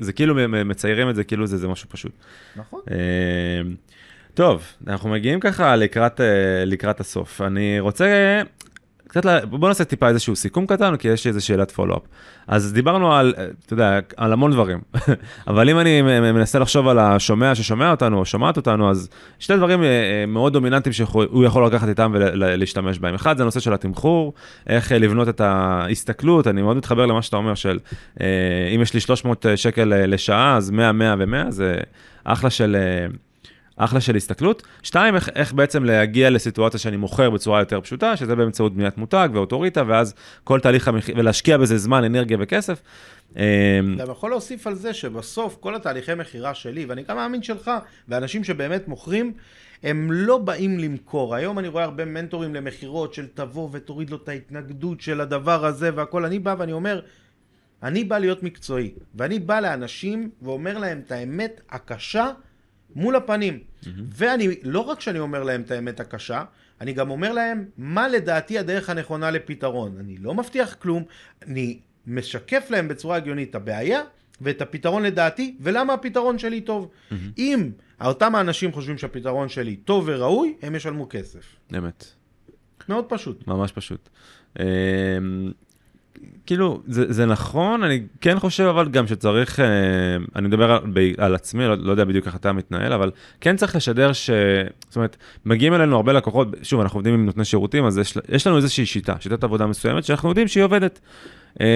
[0.00, 0.34] זה כאילו
[0.64, 2.12] מציירים את זה כאילו זה, זה משהו פשוט.
[2.56, 2.80] נכון.
[2.90, 2.96] אה,
[4.34, 7.40] טוב, אנחנו מגיעים ככה לקראת, אה, לקראת הסוף.
[7.40, 8.42] אני רוצה
[9.10, 12.02] קצת, בוא נעשה טיפה איזשהו סיכום קטן, כי יש לי איזו שאלת פולו-אפ.
[12.48, 13.34] אז דיברנו על,
[13.66, 14.80] אתה יודע, על המון דברים,
[15.48, 19.82] אבל אם אני מנסה לחשוב על השומע ששומע אותנו, או שומעת אותנו, אז שני דברים
[19.82, 23.14] אה, אה, מאוד דומיננטיים שהוא יכול לקחת איתם ולהשתמש בהם.
[23.14, 24.32] אחד זה הנושא של התמחור,
[24.66, 27.78] איך אה, לבנות את ההסתכלות, אני מאוד מתחבר למה שאתה אומר, של
[28.74, 31.76] אם יש לי 300 שקל לשעה, אז 100, 100 ו-100, זה
[32.24, 32.76] אחלה של...
[33.84, 34.62] אחלה של הסתכלות.
[34.82, 39.28] שתיים, איך, איך בעצם להגיע לסיטואציה שאני מוכר בצורה יותר פשוטה, שזה באמצעות בניית מותג
[39.32, 40.14] ואוטוריטה, ואז
[40.44, 42.82] כל תהליך המחיר, ולהשקיע בזה זמן, אנרגיה וכסף.
[43.36, 47.70] אה, אתה יכול להוסיף על זה שבסוף כל התהליכי מכירה שלי, ואני גם מאמין שלך,
[48.08, 49.32] ואנשים שבאמת מוכרים,
[49.82, 51.34] הם לא באים למכור.
[51.34, 55.90] היום אני רואה הרבה מנטורים למכירות של תבוא ותוריד לו את ההתנגדות של הדבר הזה
[55.94, 56.24] והכל.
[56.24, 57.00] אני בא ואני אומר,
[57.82, 62.30] אני בא להיות מקצועי, ואני בא לאנשים ואומר להם את האמת הקשה
[62.94, 63.58] מול הפנים.
[64.14, 66.44] ואני, לא רק שאני אומר להם את האמת הקשה,
[66.80, 69.96] אני גם אומר להם מה לדעתי הדרך הנכונה לפתרון.
[70.00, 71.04] אני לא מבטיח כלום,
[71.46, 74.00] אני משקף להם בצורה הגיונית את הבעיה
[74.40, 76.90] ואת הפתרון לדעתי, ולמה הפתרון שלי טוב.
[77.38, 77.70] אם
[78.04, 81.44] אותם האנשים חושבים שהפתרון שלי טוב וראוי, הם ישלמו כסף.
[81.78, 82.04] אמת.
[82.88, 83.46] מאוד פשוט.
[83.46, 84.08] ממש פשוט.
[86.46, 89.66] כאילו, זה, זה נכון, אני כן חושב אבל גם שצריך, אה,
[90.36, 93.56] אני מדבר על, ב, על עצמי, לא, לא יודע בדיוק איך אתה מתנהל, אבל כן
[93.56, 94.30] צריך לשדר ש...
[94.88, 98.46] זאת אומרת, מגיעים אלינו הרבה לקוחות, שוב, אנחנו עובדים עם נותני שירותים, אז יש, יש
[98.46, 101.00] לנו איזושהי שיטה, שיטת עבודה מסוימת, שאנחנו יודעים שהיא עובדת.
[101.60, 101.66] אה,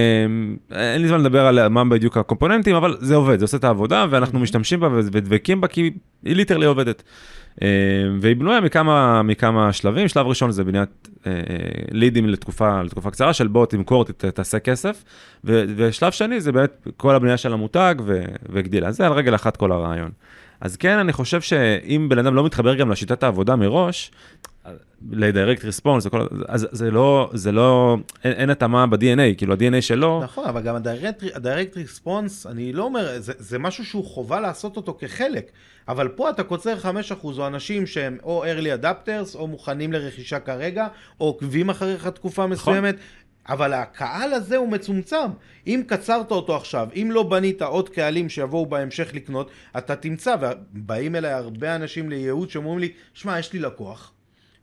[0.71, 4.07] אין לי זמן לדבר על מה בדיוק הקומפוננטים, אבל זה עובד, זה עושה את העבודה,
[4.11, 5.91] ואנחנו משתמשים בה ודבקים בה, כי
[6.25, 7.03] היא ליטרלי עובדת.
[7.63, 7.69] אה,
[8.21, 11.33] והיא בנויה מכמה, מכמה שלבים, שלב ראשון זה בניית אה,
[11.91, 15.05] לידים לתקופה, לתקופה קצרה של בוא תמכור, תעשה כסף,
[15.45, 19.57] ו, ושלב שני זה באמת כל הבנייה של המותג ו, וגדילה, זה על רגל אחת
[19.57, 20.11] כל הרעיון.
[20.61, 24.11] אז כן, אני חושב שאם בן אדם לא מתחבר גם לשיטת העבודה מראש,
[25.65, 26.07] ריספונס,
[26.49, 30.77] אז זה לא, זה לא, אין, אין התאמה ב-DNA, כאילו ה-DNA שלו, נכון, אבל גם
[31.77, 35.51] ריספונס, אני לא אומר, זה, זה משהו שהוא חובה לעשות אותו כחלק,
[35.89, 40.87] אבל פה אתה קוצר 5% או אנשים שהם או early adapters, או מוכנים לרכישה כרגע,
[41.21, 42.97] או עוקבים אחריך תקופה מסוימת.
[43.49, 45.27] אבל הקהל הזה הוא מצומצם.
[45.67, 50.37] אם קצרת אותו עכשיו, אם לא בנית עוד קהלים שיבואו בהמשך לקנות, אתה תמצא,
[50.73, 54.13] ובאים אליי הרבה אנשים לייעוץ שאומרים לי, שמע, יש לי לקוח,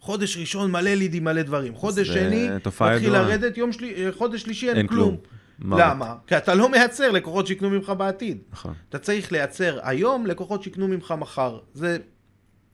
[0.02, 1.76] חודש ראשון מלא לידים, מלא דברים.
[1.76, 3.14] חודש שני, מתחיל.
[3.14, 5.10] לרדת, יום שלי, חודש שלישי אין, אין כלום.
[5.10, 5.18] כלום.
[5.60, 5.78] מה?
[5.80, 6.16] למה?
[6.28, 8.38] כי אתה לא מייצר לקוחות שיקנו ממך בעתיד.
[8.52, 11.60] נכון, אתה צריך לייצר היום לקוחות שיקנו ממך מחר.
[11.74, 11.98] זה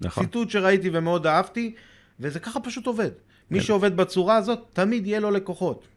[0.02, 0.24] נכון.
[0.24, 1.76] ציטוט שראיתי ומאוד אהבתי,
[2.20, 3.10] וזה ככה פשוט עובד.
[3.52, 3.66] מי כן.
[3.66, 5.88] שעובד בצורה הזאת, תמיד יהיה לו לקוחות.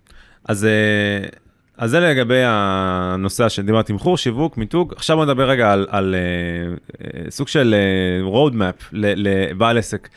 [0.44, 1.28] אז, אה,
[1.80, 4.92] אז זה לגבי הנושא שדיברתי, תמחור, שיווק, מיתוג.
[4.96, 7.74] עכשיו בוא נדבר רגע על, על אה, אה, סוג של
[8.32, 10.08] road map לבעל עסק.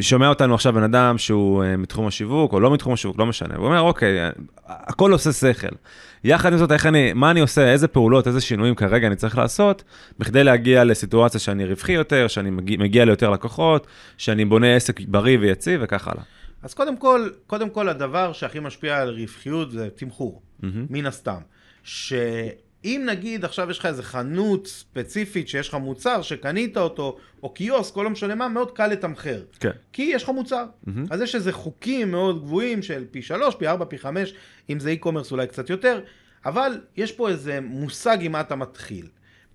[0.00, 3.54] שומע אותנו עכשיו בן אדם שהוא אה, מתחום השיווק, או לא מתחום השיווק, לא משנה.
[3.56, 4.30] הוא אומר, אוקיי, אה,
[4.66, 5.76] הכל עושה שכל.
[6.24, 9.38] יחד עם זאת, איך אני, מה אני עושה, איזה פעולות, איזה שינויים כרגע אני צריך
[9.38, 9.84] לעשות,
[10.18, 13.86] בכדי להגיע לסיטואציה שאני רווחי יותר, שאני מגיע, מגיע ליותר לקוחות,
[14.18, 16.22] שאני בונה עסק בריא ויציב וכך הלאה.
[16.62, 20.86] אז קודם כל, קודם כל הדבר שהכי משפיע על רווחיות זה תמחור, מהמם.
[20.90, 21.40] מן הסתם.
[21.82, 27.96] שאם נגיד עכשיו יש לך איזה חנות ספציפית שיש לך מוצר שקנית אותו, או קיוסק,
[27.96, 29.42] או לא משנה מה, מאוד קל לתמחר.
[29.60, 29.70] כן.
[29.92, 30.64] כי יש לך מוצר.
[30.86, 31.06] מהמם.
[31.10, 34.34] אז יש איזה חוקים מאוד גבוהים של פי שלוש, פי ארבע, פי חמש,
[34.70, 36.00] אם זה e-commerce אולי קצת יותר,
[36.44, 39.06] אבל יש פה איזה מושג עם מה אתה מתחיל.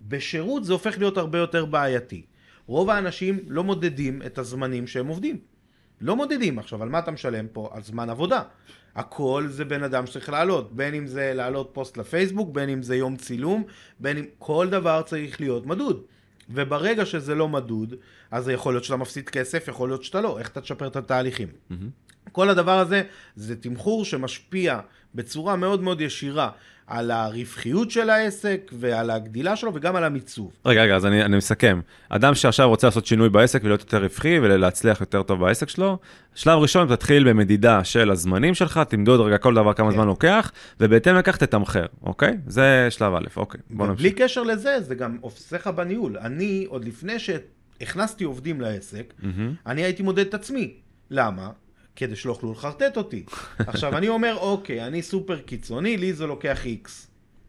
[0.08, 2.22] בשירות זה הופך להיות הרבה יותר בעייתי.
[2.66, 5.38] רוב האנשים לא מודדים את הזמנים שהם עובדים.
[6.00, 6.58] לא מודדים.
[6.58, 7.70] עכשיו, על מה אתה משלם פה?
[7.72, 8.42] על זמן עבודה.
[8.96, 12.96] הכל זה בן אדם שצריך לעלות, בין אם זה לעלות פוסט לפייסבוק, בין אם זה
[12.96, 13.64] יום צילום,
[14.00, 14.24] בין אם...
[14.38, 16.02] כל דבר צריך להיות מדוד.
[16.50, 17.94] וברגע שזה לא מדוד,
[18.30, 20.38] אז יכול להיות שאתה מפסיד כסף, יכול להיות שאתה לא.
[20.38, 21.48] איך אתה תשפר את התהליכים?
[21.70, 21.90] מהמם.
[22.32, 23.02] כל הדבר הזה
[23.36, 24.80] זה תמחור שמשפיע
[25.14, 26.50] בצורה מאוד מאוד ישירה
[26.92, 30.52] על הרווחיות של העסק ועל הגדילה שלו וגם על המיצוב.
[30.66, 31.80] רגע, רגע, אז אני, אני מסכם.
[32.08, 35.98] אדם שעכשיו רוצה לעשות שינוי בעסק ולהיות יותר רווחי ולהצליח יותר טוב בעסק שלו,
[36.34, 39.94] שלב ראשון תתחיל במדידה של הזמנים שלך, תמדוד רגע כל דבר כמה כן.
[39.94, 42.38] זמן לוקח, ובהתאם לכך תתמחר, אוקיי?
[42.46, 43.60] זה שלב א', אוקיי.
[43.70, 44.14] בוא נמשיך.
[44.16, 45.18] קשר לזה, זה גם
[45.52, 46.18] לך בניהול.
[46.18, 49.54] אני, עוד לפני שהכנסתי עובדים לעסק, מהמם.
[49.66, 50.74] אני הייתי מודד את עצמי.
[51.10, 51.50] למה?
[51.96, 53.24] כדי שלא יוכלו לחרטט אותי.
[53.58, 57.06] עכשיו, אני אומר, אוקיי, אני סופר קיצוני, לי זה לוקח איקס.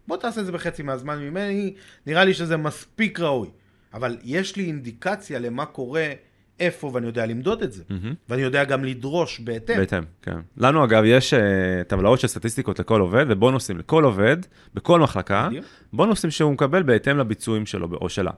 [0.08, 1.74] בוא תעשה את זה בחצי מהזמן ממני,
[2.06, 3.50] נראה לי שזה מספיק ראוי.
[3.94, 6.12] אבל יש לי אינדיקציה למה קורה
[6.60, 7.84] איפה, ואני יודע למדוד את זה.
[7.90, 8.14] מהמם.
[8.30, 9.78] ואני יודע גם לדרוש בהתאם.
[9.78, 10.38] בהתאם, כן.
[10.58, 11.40] לנו אגב יש אה,
[11.88, 14.38] טבלאות של סטטיסטיקות לכל עובד ובונוסים לכל עובד,
[14.74, 15.66] בכל מחלקה, בדיוק.
[15.94, 18.32] בונוסים שהוא מקבל בהתאם לביצועים שלו או שלה.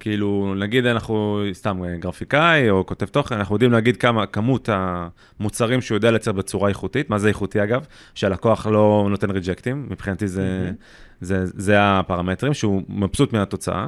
[0.00, 5.80] כאילו, נגיד אנחנו סתם אה, גרפיקאי או כותב תוכן, אנחנו יודעים להגיד כמה, כמות המוצרים
[5.80, 7.86] שהוא יודע לייצר בצורה איכותית, מה זה איכותי אגב?
[8.14, 10.70] שהלקוח לא נותן ריג'קטים, מבחינתי זה,
[11.20, 13.86] זה, זה הפרמטרים, שהוא מבסוט מהתוצאה.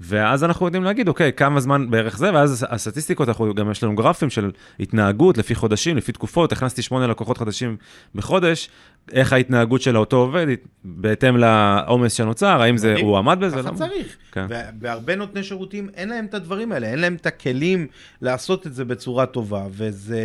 [0.00, 3.96] ואז אנחנו יודעים להגיד, אוקיי, כמה זמן בערך זה, ואז הסטטיסטיקות, אנחנו, גם יש לנו
[3.96, 7.76] גרפים של התנהגות לפי חודשים, לפי תקופות, הכנסתי שמונה לקוחות חדשים
[8.14, 8.68] בחודש,
[9.12, 10.46] איך ההתנהגות של אותו עובד,
[10.84, 12.94] בהתאם לעומס שנוצר, האם זה.
[13.00, 13.56] הוא עמד בזה?
[13.56, 13.76] ככה לא?
[13.76, 14.16] צריך.
[14.32, 14.46] כן.
[14.48, 17.86] ובהרבה נותני שירותים אין להם את הדברים האלה, אין להם את הכלים
[18.22, 20.20] לעשות את זה בצורה טובה, וזה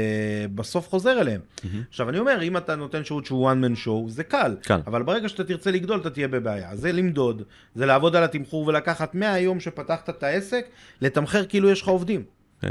[0.56, 1.42] בסוף חוזר אליהם.
[1.90, 4.56] עכשיו, אני אומר, אם אתה נותן שירות שהוא one man show, זה קל.
[4.62, 4.80] קל.
[4.88, 6.76] אבל ברגע שאתה תרצה לגדול, אתה תהיה בבעיה.
[6.76, 7.42] זה למדוד,
[7.76, 10.66] זה לעבוד על התמחור ולקחת מהיום שפתחת את העסק,
[11.02, 12.24] לתמחר כאילו יש לך עובדים.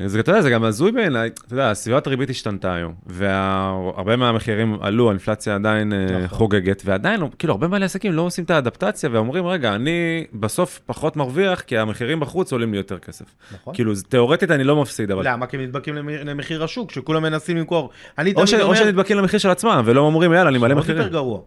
[0.06, 4.76] זה, אתה יודע, זה גם הזוי בעיניי, אתה יודע, סביבת הריבית השתנתה היום, והרבה מהמחירים
[4.80, 6.28] עלו, האינפלציה עדיין אה, נכון.
[6.38, 11.16] חוגגת, ועדיין, כאילו, הרבה בעלי עסקים לא עושים את האדפטציה ואומרים, רגע, אני בסוף פחות
[11.16, 13.24] מרוויח, כי המחירים בחוץ עולים לי יותר כסף.
[13.54, 13.74] נכון.
[13.74, 15.22] כאילו, תיאורטית אני לא מפסיד, אבל...
[15.28, 15.46] למה?
[15.46, 17.90] כי הם נדבקים למ- למחיר השוק, שכולם מנסים למכור.
[18.36, 18.54] או, ש...
[18.54, 21.02] או אומר, שנדבקים למחיר של עצמם, ולא אומרים, יאללה, אני מעלה מחירים.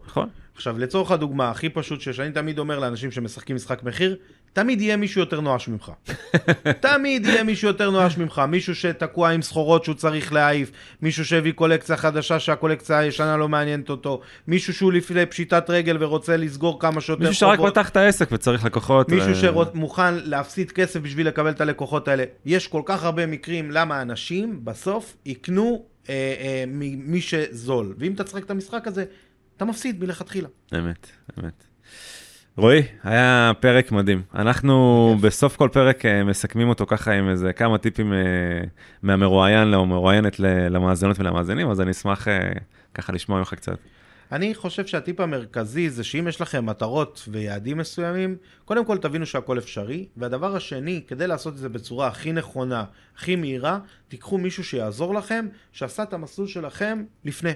[0.06, 0.28] נכון.
[0.58, 4.16] עכשיו, לצורך הדוגמה הכי פשוט שיש, אני תמיד אומר לאנשים שמשחקים משחק מחיר,
[4.52, 5.92] תמיד יהיה מישהו יותר נואש ממך.
[6.80, 10.70] תמיד יהיה מישהו יותר נואש ממך, מישהו שתקוע עם סחורות שהוא צריך להעיף,
[11.02, 16.36] מישהו שהביא קולקציה חדשה שהקולקציה הישנה לא מעניינת אותו, מישהו שהוא לפני פשיטת רגל ורוצה
[16.36, 17.72] לסגור כמה שיותר מישהו שרק חובות.
[17.72, 19.08] פתח את העסק וצריך לקוחות.
[19.08, 22.24] מישהו ו- שמוכן להפסיד כסף בשביל לקבל את הלקוחות האלה.
[22.46, 27.94] יש כל כך הרבה מקרים למה אנשים בסוף יקנו אה, אה, ממי שזול.
[27.98, 29.04] ואם אתה תשחק את המשחק הזה,
[29.58, 30.48] אתה מפסיד מלכתחילה.
[30.74, 31.06] אמת,
[31.38, 31.64] אמת.
[32.56, 34.22] רועי, היה פרק מדהים.
[34.34, 35.26] אנחנו בכיף.
[35.26, 38.18] בסוף כל פרק אה, מסכמים אותו ככה עם איזה כמה טיפים אה,
[39.02, 42.52] מהמרואיין או מרואיינת למאזינות ולמאזינים, אז אני אשמח אה,
[42.94, 43.78] ככה לשמוע ממך קצת.
[44.32, 49.58] אני חושב שהטיפ המרכזי זה שאם יש לכם מטרות ויעדים מסוימים, קודם כל תבינו שהכל
[49.58, 52.84] אפשרי, והדבר השני, כדי לעשות את זה בצורה הכי נכונה,
[53.16, 57.52] הכי מהירה, תיקחו מישהו שיעזור לכם, שעשה את המסלול שלכם לפני.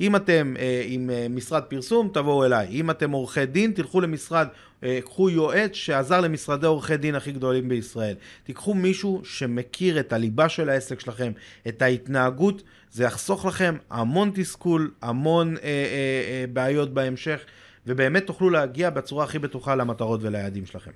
[0.00, 2.66] אם אתם אה, עם אה, משרד פרסום, תבואו אליי.
[2.68, 4.46] אם אתם עורכי דין, תלכו למשרד,
[4.84, 8.14] אה, קחו יועץ שעזר למשרדי עורכי דין הכי גדולים בישראל.
[8.44, 11.32] תיקחו מישהו שמכיר את הליבה של העסק שלכם,
[11.68, 15.68] את ההתנהגות, זה יחסוך לכם המון תסכול, המון אה, אה,
[16.28, 17.40] אה, בעיות בהמשך,
[17.86, 20.90] ובאמת תוכלו להגיע בצורה הכי בטוחה למטרות וליעדים שלכם.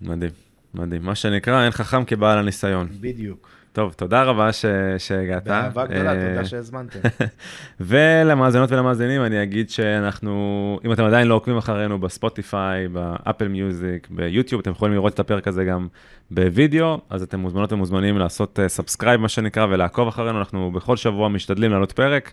[0.00, 0.30] מדהים,
[0.74, 1.02] מדהים.
[1.02, 2.88] מה שנקרא, אין חכם כבעל הניסיון.
[3.00, 3.55] בדיוק.
[3.76, 4.64] טוב, תודה רבה ש...
[4.98, 5.44] שהגעת.
[5.44, 6.98] באהבה גדולה, אה, תודה שהזמנתם.
[7.80, 14.60] ולמאזינות ולמאזינים, אני אגיד שאנחנו, אם אתם עדיין לא עוקבים אחרינו בספוטיפיי, באפל מיוזיק, ביוטיוב,
[14.60, 15.88] אתם יכולים לראות את הפרק הזה גם
[16.30, 21.28] בווידאו, אז אתם מוזמנות ומוזמנים לעשות אה, subscribe, מה שנקרא, ולעקוב אחרינו, אנחנו בכל שבוע
[21.28, 22.32] משתדלים לעלות פרק.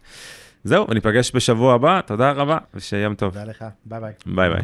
[0.64, 3.34] זהו, וניפגש בשבוע הבא, תודה רבה, ושיהיה יום טוב.
[3.34, 4.14] תודה לך, ביי ביי.
[4.26, 4.64] ביי ביי.